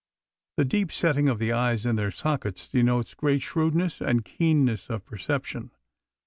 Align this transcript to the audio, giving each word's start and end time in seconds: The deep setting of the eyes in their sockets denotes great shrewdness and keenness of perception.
The 0.57 0.65
deep 0.65 0.91
setting 0.91 1.29
of 1.29 1.37
the 1.37 1.51
eyes 1.51 1.85
in 1.85 1.95
their 1.95 2.09
sockets 2.09 2.67
denotes 2.67 3.13
great 3.13 3.43
shrewdness 3.43 4.01
and 4.01 4.25
keenness 4.25 4.89
of 4.89 5.05
perception. 5.05 5.69